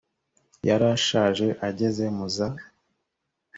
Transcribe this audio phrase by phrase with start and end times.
[0.67, 2.47] yari ashaje ageze mu za